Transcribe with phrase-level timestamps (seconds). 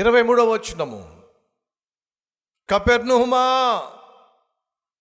[0.00, 1.22] ఇరవై మూడవ వచ్చినము
[2.70, 3.38] కపెర్నుహుమా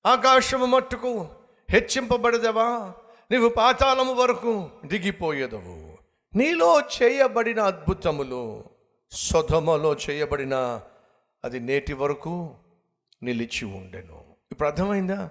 [0.05, 1.27] ఆకాశము మట్టుకు
[1.69, 2.93] హెచ్చింపబడదవా?
[3.31, 5.97] నీవు పాతాళము వరకు దిగిపోయేదవు.
[6.37, 8.63] నీలో చేయబడిన అద్భుతములు
[9.11, 10.81] సొధమలో చేయబడిన
[11.43, 12.55] అది నేటి వరకు
[13.23, 14.23] నిలిచి ఉండెను.
[14.51, 15.29] ఇప్పుడు అర్థమైందా?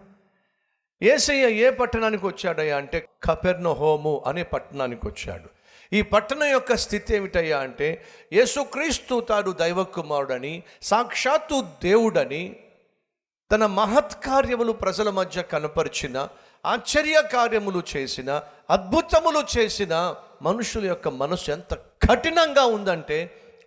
[1.02, 5.57] ఏసయ్య ఏ పట్టణానికి వచ్చాడయ్యా అంటే కపెర్నహోము అనే పట్టణానికి వచ్చాడు
[5.92, 12.56] ఈ పట్టణం యొక్క స్థితి ఏమిటయ్యా అంటే యేసుక్రీస్తు తాను దైవకుమారుడని సాక్షాత్తు దేవుడని
[13.52, 16.28] తన మహత్కార్యములు ప్రజల మధ్య కనపరిచిన
[16.66, 23.18] ఆశ్చర్య కార్యములు చేసిన అద్భుతములు చేసిన మనుషుల యొక్క మనసు ఎంత కఠినంగా ఉందంటే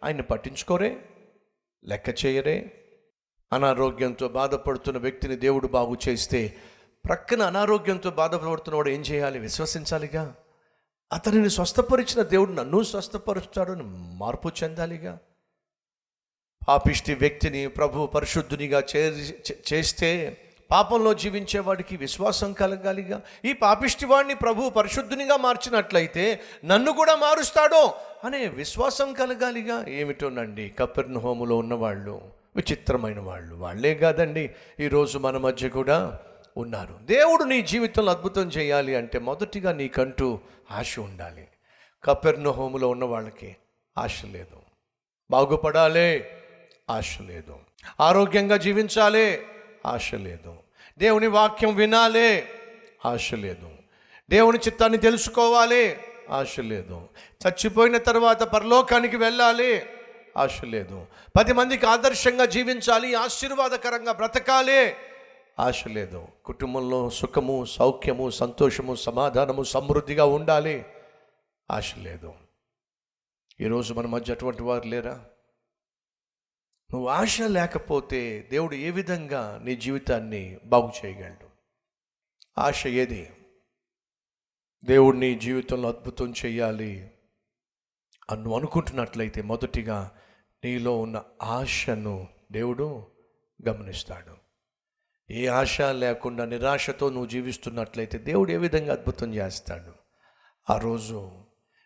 [0.04, 0.98] ఆయన పట్టించుకోరే
[1.86, 2.72] లెక్క చేయరే.
[3.54, 6.54] అనారోగ్యంతో బాధపడుతున్న వ్యక్తిని దేవుడు బాగు చేస్తే
[7.06, 9.40] ప్రక్కన అనారోగ్యంతో బాధపడుతున్నవాడు ఏం చేయాలి?
[9.40, 10.36] విశ్వసించాలిగా?
[11.14, 15.18] అతనిని స్వస్థపరిచిన దేవుడు నన్ను స్వస్థపరుస్తాడని అని మార్పు చెందాలిగా?
[16.68, 20.38] పాపిష్టి వ్యక్తిని ప్రభు పరిశుద్ధునిగా చే చే- చేస్తే
[20.72, 23.22] పాపంలో జీవించేవాడికి విశ్వాసం కలగాలిగా?
[23.46, 27.94] ఈ పాపిష్టి వాడిని ప్రభు పరిశుద్ధునిగా మార్చినట్లయితే నన్ను కూడా మారుస్తాడో
[28.24, 29.86] అనే విశ్వాసం కలగాలిగా?
[29.88, 32.22] ఏమిటోనండి కపెర్ణ హోములో ఉన్నవాళ్ళు
[32.56, 33.56] విచిత్రమైన వాళ్ళు.
[33.56, 34.50] వాళ్ళే కాదండి
[34.80, 36.20] ఈరోజు మన మధ్య కూడా
[36.58, 37.00] ఉన్నారు.
[37.02, 40.40] దేవుడు నీ జీవితంలో అద్భుతం చేయాలి అంటే మొదటిగా నీకంటూ
[40.72, 41.48] ఆశ ఉండాలి.
[42.04, 43.56] కపెర్ను హోములో ఉన్న వాళ్ళకి
[43.98, 44.62] ఆశ లేదు.
[45.32, 46.26] బాగుపడాలి
[46.90, 47.58] ఆశ లేదు.
[48.02, 49.46] ఆరోగ్యంగా జీవించాలి
[49.86, 50.56] ఆశ లేదు.
[50.98, 52.44] దేవుని వాక్యం వినాలి
[53.06, 53.70] ఆశ లేదు.
[54.30, 55.98] దేవుని చిత్తాన్ని తెలుసుకోవాలి
[56.30, 57.10] ఆశ లేదు.
[57.48, 59.84] చచ్చిపోయిన తర్వాత పరలోకానికి వెళ్ళాలి
[60.38, 61.08] ఆశ లేదు.
[61.38, 64.96] పది మందికి ఆదర్శంగా జీవించాలి ఆశీర్వాదకరంగా బ్రతకాలి
[65.60, 66.28] ఆశ లేదు.
[66.46, 70.86] కుటుంబంలో సుఖము సౌఖ్యము సంతోషము సమాధానము సమృద్ధిగా ఉండాలి.
[71.72, 72.34] ఆశ లేదు.
[73.62, 75.26] ఈరోజు మన మధ్య అటువంటి వారు లేరా?
[76.92, 81.50] నువ్వు ఆశ లేకపోతే దేవుడు ఏ విధంగా నీ జీవితాన్ని బాగు చేయగలడు?
[82.58, 83.30] ఆశ ఏది?
[84.86, 87.12] దేవుడు నీ జీవితంలో అద్భుతం చేయాలి
[88.30, 90.12] అని నువ్వు అనుకుంటున్నట్లయితే మొదటిగా
[90.64, 93.08] నీలో ఉన్న ఆశను దేవుడు
[93.70, 94.41] గమనిస్తాడు.
[95.32, 99.94] ఏ ఆశ లేకుండా నిరాశతో నువ్వు జీవిస్తున్నట్లయితే దేవుడు ఏ విధంగా అద్భుతం చేస్తాడు?
[100.70, 101.32] ఆ రోజు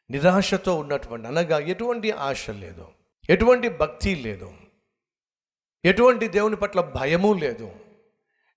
[0.10, 2.88] నిరాశతో ఉన్నటువంటి అనగా ఎటువంటి ఆశ లేదు
[3.30, 4.54] ఎటువంటి భక్తి లేదు
[5.86, 7.72] ఎటువంటి దేవుని పట్ల భయము లేదు.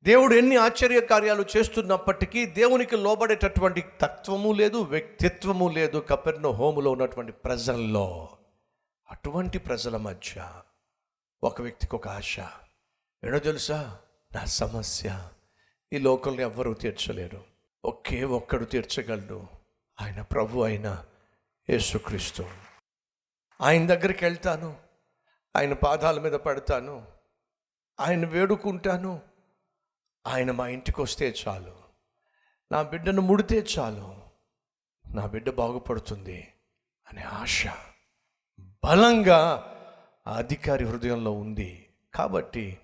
[0.02, 8.28] దేవుడు ఎన్ని ఆశ్చర్య కార్యాలు చేస్తున్నప్పటికీ దేవునికి లోబడేటటువంటి తత్వము లేదు వ్యక్తిత్వము లేదు కపెర్ణ హోములో ఉన్నటువంటి ప్రజల్లో.
[9.10, 10.48] అటువంటి ప్రజల మధ్య
[11.44, 12.36] ఒక వ్యక్తికి ఒక ఆశ.
[13.24, 13.98] ఏడో తెలుసా?
[14.34, 15.28] నా సమస్య.
[15.92, 17.44] ఈ లోకంలో ఎవ్వరూ తీర్చలేరు.
[17.84, 19.46] ఒకే ఒక్కడు తీర్చగలడు.
[20.00, 21.04] ఆయన ప్రభు అయిన
[21.70, 22.50] యేసుక్రీస్తు.
[23.60, 24.80] ఆయన దగ్గరికి వెళ్తాను.
[25.56, 27.06] ఆయన పాదాల మీద పడతాను.
[28.00, 29.22] ఆయన వేడుకుంటాను.
[30.26, 31.76] ఆయన మా ఇంటికి వస్తే చాలు.
[32.72, 34.22] నా బిడ్డను ముడితే చాలు.
[35.12, 36.52] నా బిడ్డ బాగుపడుతుంది
[37.12, 37.66] అనే ఆశ
[38.60, 39.42] బలంగా
[40.26, 41.88] ఆ అధికారి హృదయంలో ఉంది.
[42.14, 42.78] కాబట్టి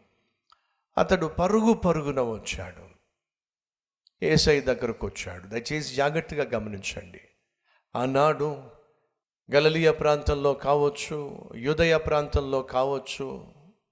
[0.98, 2.84] అతడు పరుగు పరుగున వచ్చాడు.
[4.24, 5.46] ఏసై దగ్గరకు వచ్చాడు.
[5.46, 7.20] దయచేసి జాగ్రత్తగా గమనించండి.
[7.96, 8.62] ఆనాడు
[9.54, 13.46] గలలియ ప్రాంతంలో కావచ్చు యుదయ ప్రాంతంలో కావచ్చు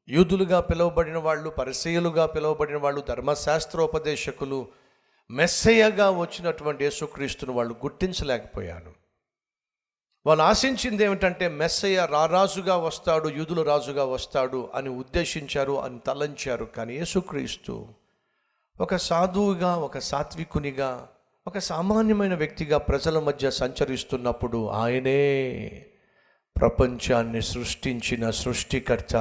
[0.09, 4.69] యూదులుగా పిలువబడిన వాళ్ళు పరిచయులుగా పిలువబడిన వాళ్ళు ధర్మశాస్త్రోపదేశకులు
[5.31, 9.02] మెస్సయ్యగా వచ్చినటువంటి యేసుక్రీస్తును వాళ్ళు గుర్తించలేకపోయారు.
[10.27, 16.65] వాళ్ళు ఆశించింది ఏమిటంటే మెస్సయ్య రారాజుగా వస్తాడు యూదుల రాజుగా వస్తాడు అని ఉద్దేశించారు అని తలంచారు.
[16.65, 17.87] కానీ యేసుక్రీస్తు
[18.81, 21.09] ఒక సాధువుగా ఒక సాత్వికునిగా
[21.47, 25.87] ఒక సామాన్యమైన వ్యక్తిగా ప్రజల మధ్య సంచరిస్తున్నప్పుడు ఆయనే
[26.61, 29.17] ప్రపంచాన్ని సృష్టించిన సృష్టికర్త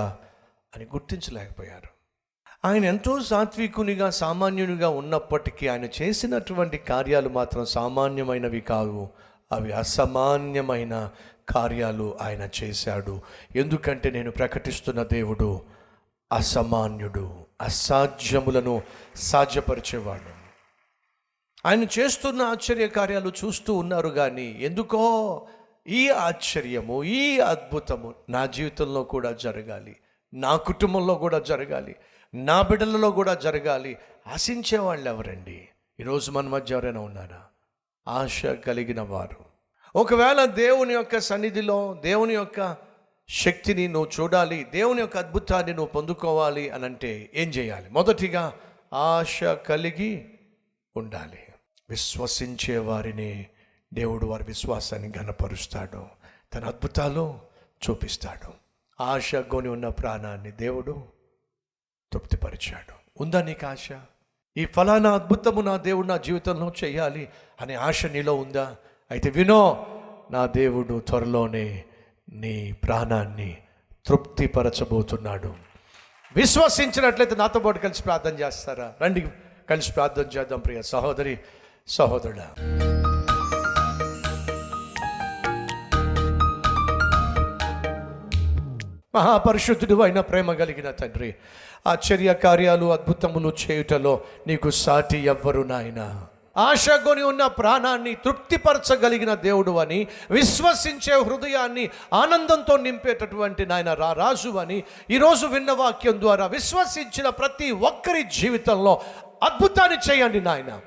[0.75, 1.89] అని గుర్తించలేకపోయారు.
[2.65, 9.09] ఆయన ఎంతో సాత్వికునిగా సామాన్యునిగా ఉన్నప్పటికీ ఆయన చేసినటువంటి కార్యాలు మాత్రం సామాన్యమైనవి కావు.
[9.51, 11.09] అవి అసామాన్యమైన
[11.49, 13.21] కార్యాలు ఆయన చేశాడు.
[13.55, 15.61] ఎందుకంటే నేను ప్రకటిస్తున్న దేవుడు
[16.31, 18.81] అసామాన్యుడు అసాధ్యములను
[19.15, 20.41] సాధ్యపరిచేవాడు.
[21.67, 25.47] ఆయన చేస్తున్న ఆశ్చర్య కార్యాలు చూస్తూ ఉన్నారు కానీ ఎందుకో
[25.87, 29.95] ఈ ఆశ్చర్యము ఈ అద్భుతము నా జీవితంలో కూడా జరగాలి.
[30.33, 31.95] నా కుటుంబంలో కూడా జరగాలి.
[32.33, 33.97] నా బిడ్డలలో కూడా జరగాలి.
[34.27, 35.69] ఆశించే వాళ్ళు ఎవరండి?
[35.99, 37.41] ఈరోజు మన మధ్య ఎవరైనా ఉన్నారా?
[38.07, 39.45] ఆశ కలిగిన వారు.
[39.95, 42.77] ఒకవేళ దేవుని యొక్క సన్నిధిలో దేవుని యొక్క
[43.29, 47.89] శక్తిని నువ్వు చూడాలి దేవుని యొక్క అద్భుతాన్ని నువ్వు పొందుకోవాలి అని అంటే ఏం చేయాలి?
[47.89, 48.53] మొదటిగా
[48.93, 50.29] ఆశ కలిగి
[50.95, 51.39] ఉండాలి.
[51.89, 53.45] విశ్వసించే వారిని
[53.93, 56.05] దేవుడు వారి విశ్వాసాన్ని ఘనపరుస్తాడు.
[56.53, 57.39] తన అద్భుతాలు
[57.89, 58.53] చూపిస్తాడు.
[59.03, 61.03] ఆశ కొని ఉన్న ప్రాణాన్ని దేవుడు
[62.13, 63.23] తృప్తిపరిచాడు.
[63.23, 63.89] ఉందా నీకు ఆశ?
[64.57, 67.29] ఈ ఫలానా అద్భుతము నా దేవుడు నా జీవితంలో చేయాలి
[67.61, 68.75] అనే ఆశ నీలో ఉందా?
[69.11, 69.87] అయితే వినో
[70.31, 71.83] నా దేవుడు త్వరలోనే
[72.33, 73.57] నీ ప్రాణాన్ని
[74.05, 75.53] తృప్తిపరచబోతున్నాడు.
[76.35, 78.93] విశ్వసించినట్లయితే నాతో పాటు కలిసి ప్రార్థన చేస్తారా?
[79.01, 79.27] రండి
[79.69, 81.39] కలిసి ప్రార్థన చేద్దాం ప్రియ సహోదరి
[81.87, 82.47] సహోదరుడా.
[89.15, 91.35] మహాపరిశుద్ధుడు అయిన ప్రేమ కలిగిన తండ్రి
[91.87, 96.25] ఆశ్చర్య కార్యాలు అద్భుతములు చేయుటలో నీకు సాటి ఎవ్వరు నాయన.
[96.57, 105.45] ఆశగొని ఉన్న ప్రాణాన్ని తృప్తిపరచగలిగిన దేవుడు అని విశ్వసించే హృదయాన్ని ఆనందంతో నింపేటటువంటి నాయన రా రాజు అని ఈరోజు
[105.45, 109.01] విన్న వాక్యం ద్వారా విశ్వసించిన ప్రతి ఒక్కరి జీవితంలో
[109.43, 110.79] అద్భుతాన్ని చేయండి నాయన.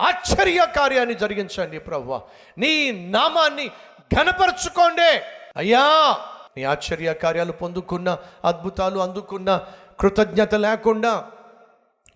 [0.00, 2.20] ఆశ్చర్య కార్యాన్ని జరిగించండి ప్రభు
[2.58, 3.70] నీ నామాన్ని
[4.14, 5.20] ఘనపరచుకోండి.
[5.56, 6.16] అయ్యా!
[6.56, 9.66] నీ ఆశ్చర్య కార్యాలు పొందుకున్న అద్భుతాలు అందుకున్న
[10.00, 11.30] కృతజ్ఞత లేకుండా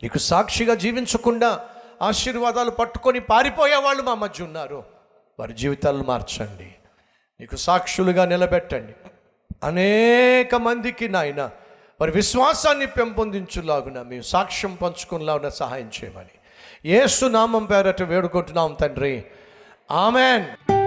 [0.03, 1.69] నీకు సాక్షిగా జీవించకుండా
[2.03, 4.85] ఆశీర్వాదాలు పట్టుకొని పారిపోయే వాళ్ళు మా మధ్య ఉన్నారు.
[5.39, 6.75] వారి జీవితాలను మార్చండి.
[7.41, 8.95] నీకు సాక్షులుగా నిలబెట్టండి.
[9.65, 11.51] అనేక మందికి నాయన
[12.01, 16.31] వారి విశ్వాసాన్ని పెంపొందించులాగున మేము సాక్ష్యం పంచుకునేలాగున సహాయం చేయమని.
[16.85, 19.25] ఏసునామం పేరట వేడుకుంటున్నాం తండ్రి.
[19.91, 20.80] ఆమెన్.